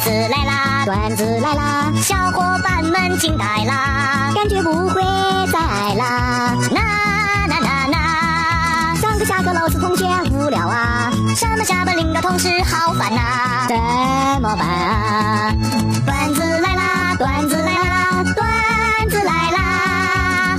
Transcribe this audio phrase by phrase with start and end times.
[0.00, 5.02] 子来啦，段子来啦，小伙伴们惊呆啦，感觉不会
[5.52, 6.56] 再爱啦。
[6.70, 6.80] 那
[7.46, 13.76] 那那那，上课下课老师同学无聊啊，上班下班领导同事好烦呐，怎
[14.40, 15.54] 么办啊？
[16.06, 20.58] 段子来啦，段子来啦，段子来啦。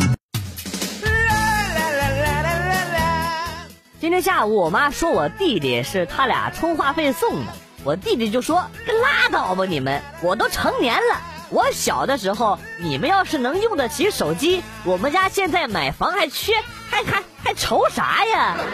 [4.00, 7.52] 今天下午我妈说我弟弟是他俩充话费送的，
[7.84, 8.58] 我弟弟就说
[9.02, 11.20] 拉倒吧你们，我都成年了。
[11.50, 16.54] 我小的时候，你们要是能用得起手机，我们家现在买房还缺，
[16.90, 18.58] 还还还愁啥呀？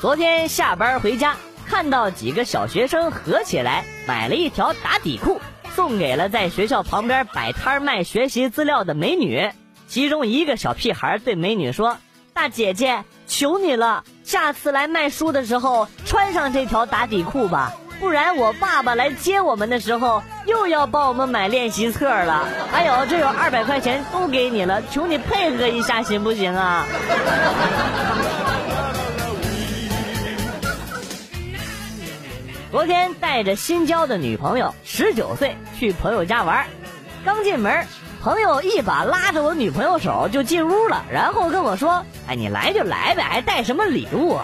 [0.00, 1.36] 昨天下班回家，
[1.68, 5.40] 看到几个小学生合起来买了一条打底裤，
[5.76, 9.50] 送给了在学校旁边摆摊卖学习资料的美女。
[9.86, 11.98] 其中一个小屁孩对美女说
[12.34, 22.46] ：“大姐姐，求你了，下次来卖书的时候穿上这条打底裤吧，不然我爸爸来接我们的时候又要帮我们买练习册了。
[22.70, 26.84] 还有，这有二百块钱都给你了，求你配合一下行不行啊？”
[32.70, 36.66] 昨天带着新交的女朋友十九岁去朋友家玩，
[37.24, 37.86] 刚进门，
[38.22, 44.38] 朋友一把拉着我女朋友手就进屋了，然后跟我说：“哎，你来就来呗，还带什么礼物？”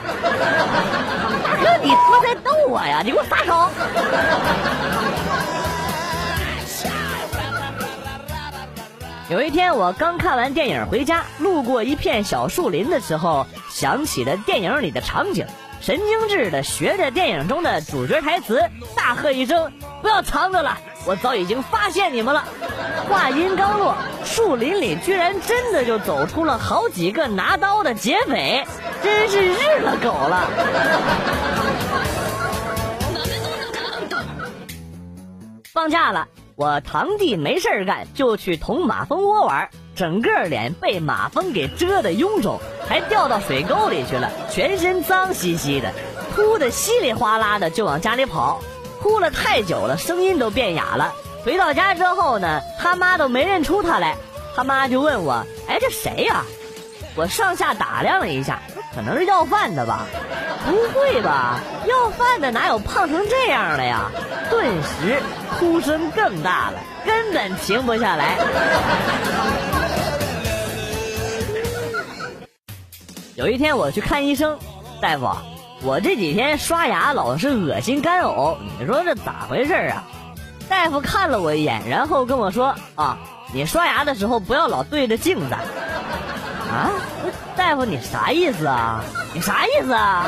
[1.44, 3.02] 大哥，你他妈在逗我呀？
[3.04, 3.70] 你给我撒手！
[9.30, 15.46] 有一天，我刚看完电影回家，路过一片小树林的时候，想起了电影里的场景。
[15.80, 18.60] 神经质的学着电影中的主角台词，
[18.96, 19.70] 大喝一声
[20.02, 20.76] ：“不要藏着了，
[21.08, 22.44] 我早已经发现你们了！”
[23.08, 23.94] 话音刚落，
[24.26, 28.62] 树林里居然真的就走出了好几个拿刀的劫匪，
[29.02, 30.50] 真是日了狗了！
[35.72, 39.66] 放假了，我堂弟没事干，就去捅马蜂窝玩。
[39.94, 45.90] 整个脸被马蜂给蛰得臃肿，还掉到水沟里去了，全身脏兮兮的，
[46.36, 48.60] 哭得稀里哗啦的就往家里跑，
[49.00, 51.14] 哭了太久了，声音都变哑了。
[51.44, 54.16] 回到家之后呢，他妈都没认出他来，
[54.54, 56.44] 他妈就问我：“哎，这谁呀？”
[57.16, 58.60] 我上下打量了一下，
[58.94, 60.06] 可能是要饭的吧？
[60.66, 61.60] 不会吧？
[61.86, 64.10] 要饭的哪有胖成这样的呀？
[64.50, 65.20] 顿时
[65.58, 68.36] 哭声更大了，根本停不下来。
[73.34, 74.58] 有一天我去看医生，
[75.00, 75.28] 大夫，
[75.80, 80.04] 我这几天刷牙老是恶心干呕，你说这咋回事啊？
[80.68, 83.16] 大夫看了我一眼，然后跟我说：“啊，
[83.54, 85.54] 你刷牙的时候不要老对着镜子。”
[86.68, 86.90] 啊，
[87.56, 89.04] 大夫你啥意思啊？
[89.32, 90.26] 你啥意思啊？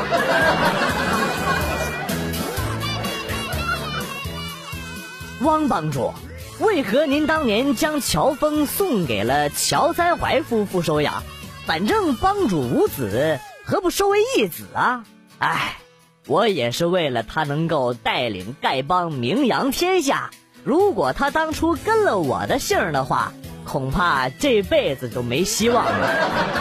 [5.42, 6.14] 汪帮主，
[6.60, 11.22] 为何您当年将乔峰送给了乔三槐夫妇收养？
[11.66, 15.04] 反正帮主无子，何不收为义子啊？
[15.40, 15.78] 哎，
[16.26, 20.30] 我也是为了他能够带领丐帮名扬天下。
[20.64, 23.32] 如果他当初跟了我的姓的话，
[23.64, 26.08] 恐怕这辈子都没希望了。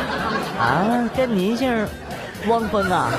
[0.57, 1.87] 啊，跟您姓，
[2.47, 3.11] 汪峰啊？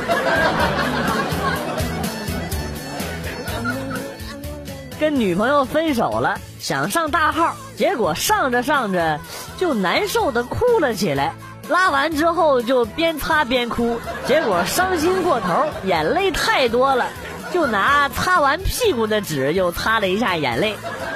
[4.98, 9.20] 跟女朋友分手了，想上大号，结果上着上着
[9.58, 11.34] 就难受的哭了起来。
[11.70, 17.06] 拉完之后就边擦边哭，结果伤心过头，眼泪太多了，
[17.52, 20.74] 就拿擦完屁股的纸又擦了一下眼泪，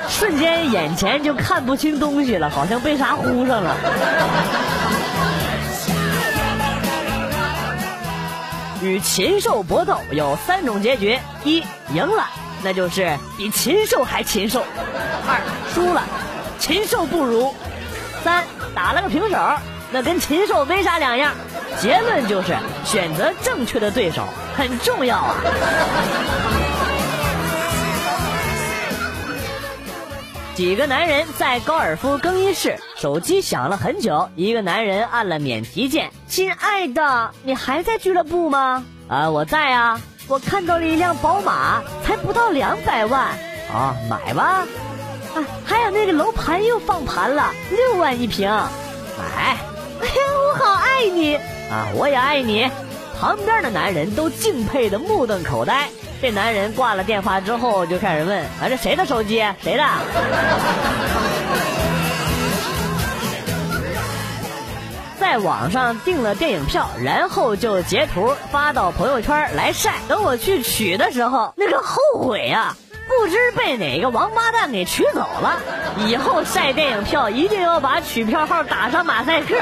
[0.09, 3.77] 瞬间眼前就看不清东西了，好像被啥糊上了。
[8.81, 12.29] 与禽兽搏斗有三种结局：一赢了，
[12.63, 14.61] 那就是比禽兽还禽兽；
[15.27, 15.41] 二
[15.75, 16.05] 输了，
[16.61, 17.53] 禽兽不如；
[18.23, 19.37] 三打了个平手。
[19.95, 21.33] 那跟禽兽没啥两样，
[21.81, 24.25] 结论就是选择正确的对手
[24.57, 25.37] 很重要啊。
[30.57, 43.29] 几个男人在高尔夫更衣室，手机响了很久，一个男人按了免提键：“亲爱的，你还在俱乐部吗？”“啊，我在啊，我看到了一辆宝马，才不到两百万。
[43.73, 44.67] ”“啊，买吧。
[45.37, 49.57] ”“啊，还有那个楼盘又放盘了，六万一平，买。”
[50.05, 51.35] 哎呀，我好爱你
[51.71, 51.89] 啊！
[51.95, 52.71] 我也爱你。
[53.19, 55.89] 旁边的男人都敬佩的目瞪口呆。
[56.21, 59.43] 这男人挂了电话之后，就开始问：“啊，这谁的手机？
[59.63, 59.85] 谁的？”
[65.19, 69.95] 在网上订了电影票，然后就截图发到朋友圈来晒。
[70.07, 72.77] 等我去取的时候，那个后悔啊！
[73.07, 75.61] 不知被哪个王八蛋给取走了。
[76.07, 79.55] 以后晒电影票一定要把取票号打上马赛克。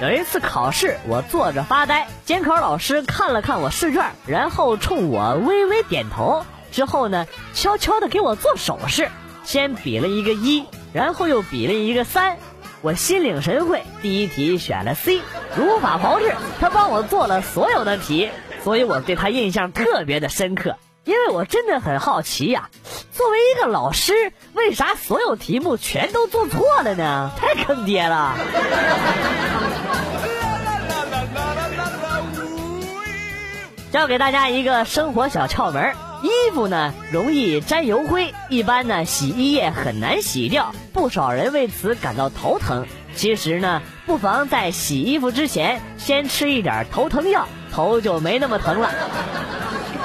[0.00, 9.08] 有一次考试，我坐着发呆，监考老师看了看我试卷，然后冲我微微点头，之后呢，悄悄的给我做手势，
[9.44, 12.36] 先比了一个一，然后又比了一个三。
[12.82, 15.20] 我心领神会，第一题选了 C，
[15.56, 16.34] 如法炮制。
[16.60, 18.28] 他帮我做了所有的题，
[18.64, 20.76] 所以我对他印象特别的深刻。
[21.04, 22.70] 因为我真的很好奇呀，
[23.12, 27.30] 作为一个老师，为啥所有题目全都做错了呢？
[27.36, 28.34] 太坑爹了！
[33.92, 42.86] 教给大家一个生活小窍门：衣服呢容易沾油灰，一般呢洗衣液很难洗掉，不少人为此感到头疼。
[43.14, 48.90] 其实呢，不妨在洗衣服之前先吃一点头疼药，头就没那么疼了。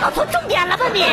[0.02, 1.04] 搞错重点了吧你！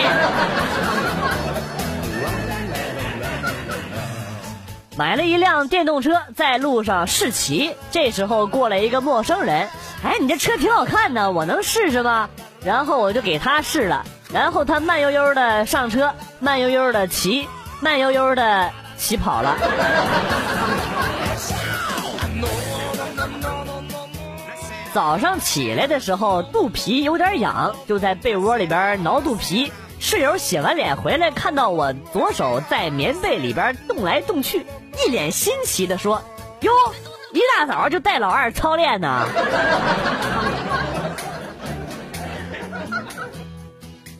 [4.97, 9.69] 买了一辆电动车，在路上试骑，这时候过来一个陌生人，
[10.05, 12.29] 哎，你这车挺好看的，我能试试吗？
[12.65, 14.05] 然后我就给他试了，
[14.35, 17.49] 然后他慢悠悠的上车，慢悠悠的骑，
[17.81, 19.57] 慢悠悠的骑跑了。
[24.93, 29.73] 早上起来的时候，肚皮有点痒，就在被窝里边挠肚皮。
[30.01, 34.67] 室友洗完脸回来，看到我左手在棉被里边动来动去，
[35.07, 36.21] 一脸新奇的说
[36.63, 36.73] ：“哟，
[37.33, 39.27] 一大早就带老二操练呢。”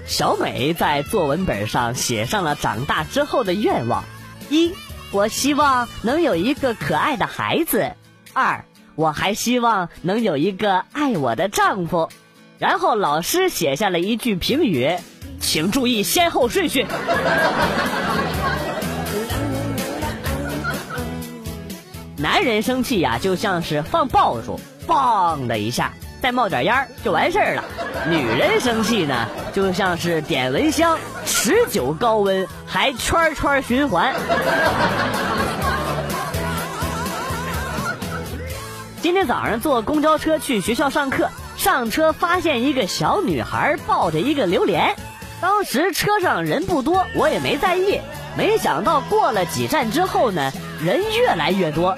[0.08, 4.04] 小美在作文本上写上了长大之后的愿望：
[4.50, 4.72] 一，
[5.12, 7.96] 我希望能有一个可爱的孩子；
[8.32, 12.10] 二，我还希望能有一个爱我的丈夫。
[12.60, 14.96] 然后老师写下了一句评语：
[15.42, 16.86] 请注意先后顺序。
[22.18, 25.94] 男人生气呀，就像是放爆竹，嘣的一下。
[26.26, 27.64] 再冒点烟就完事儿了。
[28.10, 34.12] 女人生气呢，就像是点蚊香，持久高温，还圈圈循环。
[39.04, 44.96] 今天早上坐公交车去学校上课，上车发现一个小女孩抱着一个榴莲。
[45.40, 48.02] 当时车上人不多，我也没在意。
[48.36, 50.52] 没想到过了几站之后呢，
[50.84, 51.96] 人越来越多。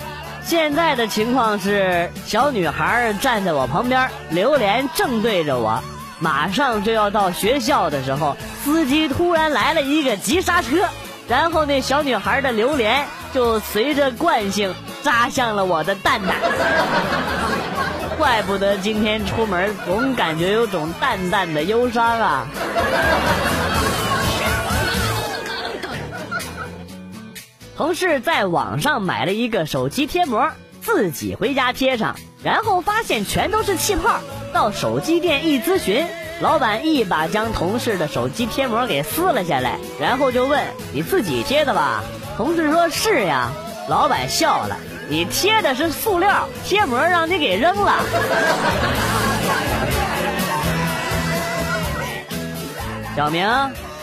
[0.48, 5.84] 现在的情况是，小女孩站在我旁边，榴莲正对着我，
[6.20, 10.88] 马上就要到学校的时候，司机突然来了一个急刹车，
[11.28, 14.74] 然后那小女孩的榴莲就随着惯性
[15.04, 16.38] 扎向了我的蛋蛋。
[18.18, 22.48] 怪不得今天出门总感觉有种淡淡的忧伤啊。
[27.78, 30.50] 同事在网上买了一个手机贴膜，
[30.82, 34.20] 自己回家贴上，然后发现全都是气泡。
[34.52, 36.08] 到手机店一咨询，
[36.42, 42.04] 老板一把将同事的手机贴膜给撕了下来，然后就问：“你自己贴的吧？”
[42.36, 43.52] 同事说是呀。
[43.88, 44.76] 老板笑了
[45.08, 47.94] ：“你贴的是塑料贴膜，让你给扔了。”
[53.16, 53.48] 小明，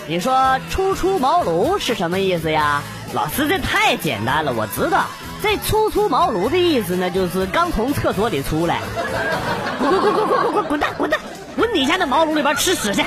[0.07, 2.81] 你说“初出茅庐”是什么意思呀？
[3.15, 5.05] 老师，这太简单了，我知道。
[5.41, 8.81] 这“初出茅庐”的意思呢，就是刚从厕所里出来。
[9.79, 11.21] 滚滚滚滚滚滚滚滚蛋滚蛋，
[11.57, 13.05] 滚你家那茅庐里边吃屎去！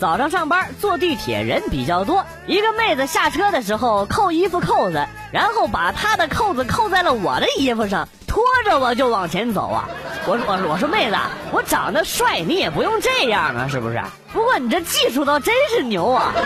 [0.00, 9.88] 早上上班坐地铁人比较多，一个妹子下车的时候扣衣服扣子，然后把她的扣子扣在了我的衣服上，拖着我就往前走啊！
[10.24, 11.16] 我说我说我说妹子，
[11.50, 14.00] 我长得帅，你也不用这样啊，是不是？
[14.32, 16.32] 不过你这技术倒真是牛啊！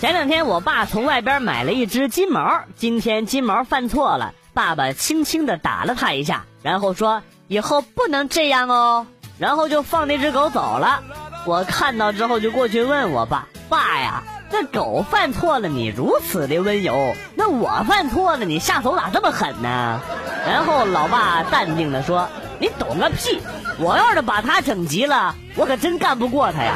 [0.00, 9.06] 前两天我爸从外边买了一只金毛，今天金毛犯错了，爸爸轻轻的打了他一下，然后说以后不能这样哦，
[9.38, 11.00] 然后就放那只狗走了。
[11.46, 20.00] 我看到之后就过去问我爸：“爸呀，那狗犯错了，你如此的温柔，那我犯错了，你下手咋这么狠呢？”
[20.48, 22.28] 然后老爸淡定的说
[22.58, 23.40] ：“你懂个屁！
[23.78, 26.74] 我要是把他整急了，我可真干不过他呀。”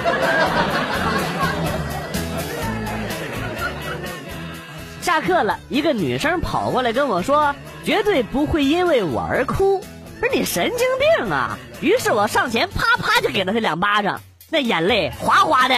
[5.00, 9.83] 下课了，一个女生跑过来跟我说：“绝对不会因为我而哭。”
[10.21, 10.87] 不是你神经
[11.19, 11.59] 病啊！
[11.81, 15.75] 于是我上前啪啪就给了他两巴掌，那眼泪哗哗的。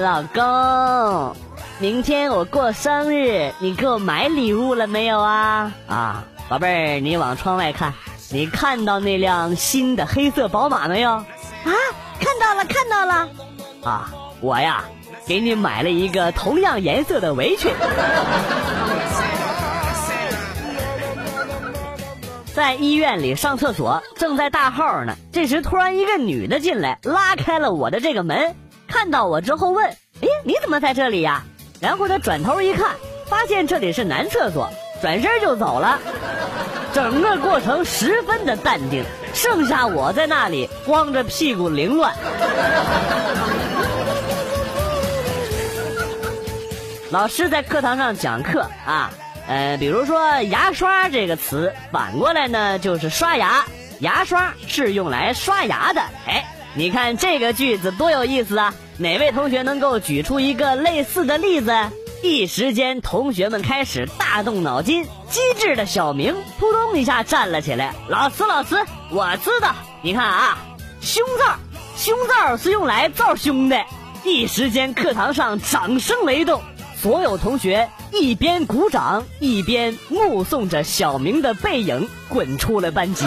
[0.00, 1.36] 老公，
[1.78, 5.70] 明天我过生日，你给我买礼物了没有啊？
[5.86, 7.92] 啊，宝贝儿，你往窗外看，
[8.30, 11.10] 你看到那辆新的黑色宝马没有？
[11.10, 11.26] 啊，
[12.18, 13.28] 看到了，看到了。
[13.84, 14.84] 啊，我呀，
[15.26, 17.70] 给你买了一个同样颜色的围裙。
[22.54, 25.14] 在医院里上厕所，正在大号呢。
[25.30, 28.56] 这时突然一个女的进来，拉开了我的这个门，
[28.90, 29.86] 看到我之后问
[30.20, 31.44] ：“哎，你怎么在这里呀？”
[31.80, 34.68] 然后他转头一看，发现这里是男厕所，
[35.00, 35.98] 转身就走了。
[36.92, 42.12] 整个过程十分的淡定，剩下我在那里光着屁股凌乱。
[47.10, 49.10] 老师在课堂上讲课啊，
[49.48, 53.64] 呃，比如说“牙刷”这个词，反过来呢就是“刷牙”。
[54.00, 56.00] 牙刷是用来刷牙的。
[56.26, 58.72] 哎，你看这个句子多有意思啊！
[58.96, 61.72] 哪位同学能够举出一个类似的例子？
[62.22, 65.04] 一时间，同学们开始大动脑筋。
[65.28, 67.92] 机智的小明扑通一下站了起来。
[68.08, 68.76] 老师，老师，
[69.10, 69.74] 我知道。
[70.02, 70.58] 你看啊，
[71.00, 71.56] 胸罩，
[71.96, 73.76] 胸罩是用来罩胸的。
[74.22, 76.62] 一时间，课堂上掌声雷动，
[76.94, 83.26] 所有同学一边鼓掌，一边目送着小明的背影滚出了班级。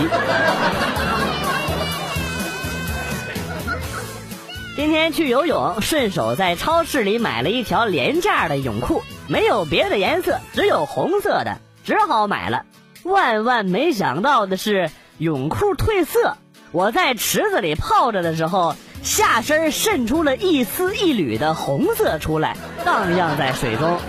[4.76, 12.66] 今天去游泳，顺手在超市里买了一条廉价的泳裤，没有别的颜色，只有红色的，只好买了。
[13.04, 14.90] 万万没想到的是，
[15.20, 16.38] 泳裤褪色。
[16.72, 24.00] 我在池子里泡着的时候，下身渗出了一丝一缕的红色出来，荡漾在水中。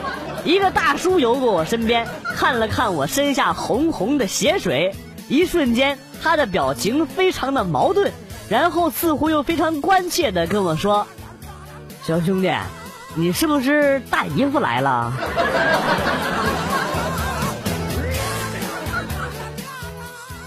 [0.47, 4.95] 一个大叔游过我身边，看了看我身下红红的血水，
[5.29, 8.13] 一瞬间，他的表情非常的矛盾。
[8.55, 11.05] 然后似乎又非常关切的跟我说
[12.07, 12.55] ：“小兄弟，
[13.17, 15.13] 你是不是大姨夫来了？”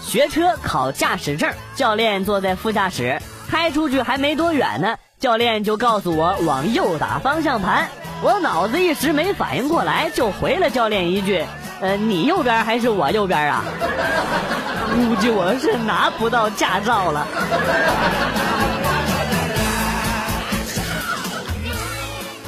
[0.00, 7.86] 学车考驾驶证，教练坐在副驾驶，开出去还没多远呢，教练就告诉我往右打方向盘。
[8.22, 11.44] 我脑子一时没反应过来，就回了教练一句
[11.82, 13.62] ：“呃，你右边还是我右边啊？”
[14.98, 17.24] 估计我是拿不到驾照了。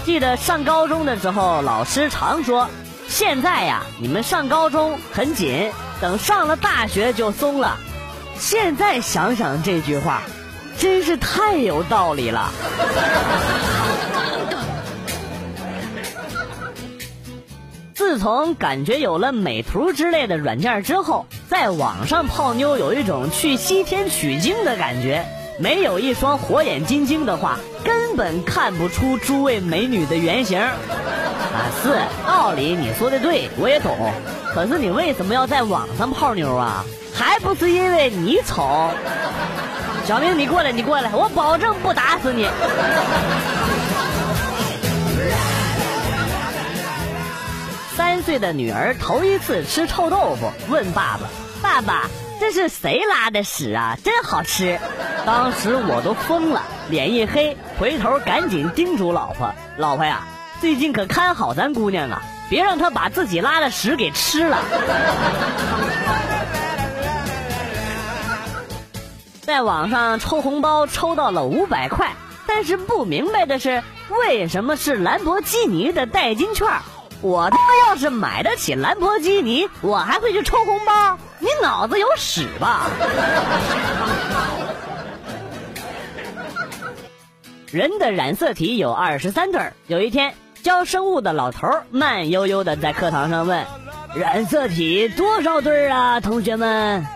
[0.04, 2.68] 记得上高中的时候，老师常说
[3.06, 7.78] ：“现在呀，你们上高中很紧，等上了大学就松了。”
[8.36, 10.22] 现在想想这句话，
[10.76, 12.50] 真是太有道理了。
[17.94, 25.26] 自从感觉有了美图之类的软件之后，在网上泡妞有一种去西天取经的感觉。
[25.58, 30.60] 没有一双火眼金睛的话，根本看不出诸位美女的原型。
[30.60, 30.70] 啊，
[31.82, 31.90] 是
[32.24, 34.12] 道理你说的对，我也懂。
[34.54, 36.84] 可是你为什么要在网上泡妞啊？
[37.12, 38.88] 还不是因为你丑。
[40.06, 42.46] 小明，你过来，你过来，我保证不打死你。
[48.22, 51.28] 岁的女儿头一次吃臭豆腐，问爸爸
[51.62, 52.08] ：“爸爸，
[52.38, 53.98] 这是谁拉的屎啊？
[54.02, 54.78] 真好吃！”
[55.26, 60.26] 当时我都疯了，脸一黑，回头赶紧叮嘱老婆：“老婆呀，
[60.60, 64.58] 最近可看好咱姑娘啊，别让她把自己拉的屎给吃了。
[69.42, 72.12] ”在网上抽红包抽到了五百块，
[72.46, 76.68] 但是不明白的是，为什么是兰博基尼的代金券？
[77.22, 81.18] 我他妈要是买得起兰博基尼，我还会去抽红包？
[81.38, 82.88] 你脑子有屎吧？
[87.70, 89.74] 人的染色体有二十三对儿。
[89.86, 93.64] 有一天，教生物的老头儿慢悠悠的在课堂上问
[94.16, 97.06] ：“染色体多少对儿啊，同学们？”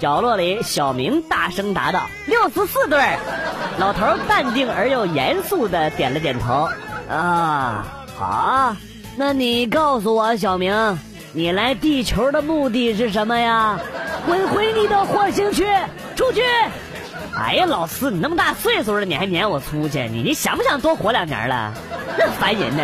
[0.00, 3.18] 角落里，小明大声答道：“六十四对儿。”
[3.78, 6.68] 老头儿淡定而又严肃的点了点头。
[7.08, 7.86] 啊，
[8.18, 8.74] 好，
[9.16, 10.98] 那你告诉我，小明，
[11.32, 13.78] 你来地球的目的是什么呀？
[14.26, 15.66] 滚回你的火星去！
[16.16, 16.42] 出去！
[17.36, 20.08] 哎呀，老四，你那么大岁数了，你还撵我出去？
[20.08, 21.72] 你你想不想多活两年了？
[22.18, 22.82] 那烦人呢！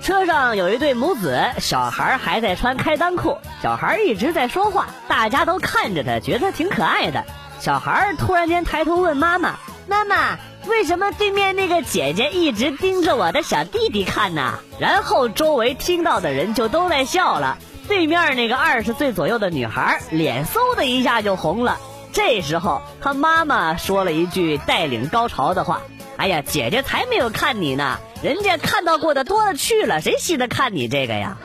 [0.00, 7.24] 车上有一对母子，小孩还在穿开裆裤，小孩一直在说话，大家都看着他，觉得他挺可爱的。
[7.60, 9.56] 小孩突然间抬头问妈妈
[9.86, 17.58] ：“妈妈，为什么对面那个姐姐一直盯着我的小弟弟看呢？”然后周围听到的人就都在笑了。
[17.88, 21.78] 对面那个二十岁左右的女孩脸嗖的一下就红了。
[22.12, 25.80] 这时候，她妈妈说了一句带领高潮的话
[26.16, 31.38] ：“哎呀，姐姐才没有看你呢。”人家看到过的多了去了，谁稀得看你这个呀？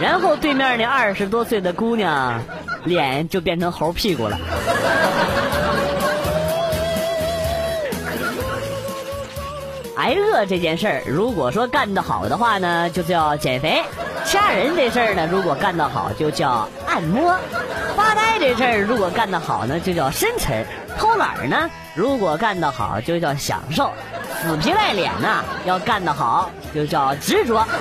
[0.00, 2.42] 然后对面那二十多岁的姑娘，
[2.84, 4.38] 脸就变成猴屁股了。
[10.00, 13.82] 挨饿这件事儿，如果说干得好的话呢，就叫减肥；
[14.24, 17.36] 掐人这事儿呢，如果干得好，就叫按摩；
[17.94, 20.64] 发呆这事儿，如果干得好呢，就叫深沉；
[20.98, 23.92] 偷懒呢，如果干得好，就叫享受。
[24.40, 27.62] 死皮赖脸呐，要干得好就叫执着。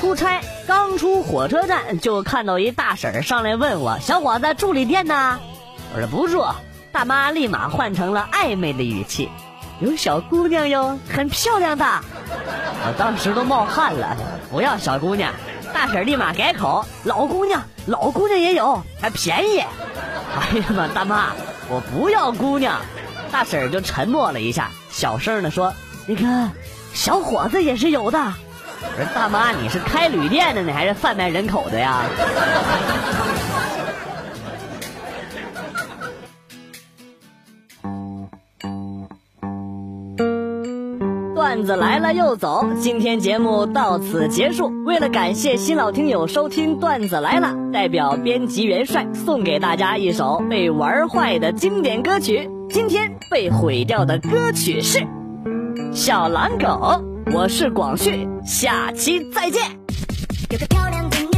[0.00, 5.38] 出差刚出火车站，就看到一大婶上来问我：“小伙子，住旅店呢？”
[5.94, 6.44] 我说：“不住。”
[6.92, 9.30] 大妈立马换成了暧昧的语气
[9.80, 11.84] ：“有小姑娘哟，很漂亮的。”
[12.84, 14.16] 我当时都冒汗了。
[14.50, 15.32] 不要小姑娘，
[15.72, 19.60] 大婶立马改口：“老姑娘，老姑娘也有，还便宜。”
[20.34, 21.28] 哎呀妈，大妈！
[21.68, 22.80] 我不要姑娘，
[23.30, 25.72] 大婶就沉默了一下，小声的说
[26.06, 26.50] ：“那个
[26.92, 28.18] 小伙子也是有的。”
[28.82, 32.02] 我说：“大妈，你是开旅店的呢，还是贩卖人口的呀？”
[41.60, 44.72] 段子来了又走，今天节目到此结束。
[44.86, 52.48] 为了感谢新老听友收听段子来了，代表编辑元帅送给大家一首被玩坏的经典歌曲。
[52.70, 55.00] 今天被毁掉的歌曲是
[55.92, 56.66] 《小狼狗》。
[57.34, 59.62] 我是广旭，下期再见。
[60.50, 61.29] 有个漂亮的